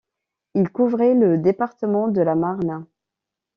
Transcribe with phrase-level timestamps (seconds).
[0.55, 2.87] Il couvrait le département de la Marne.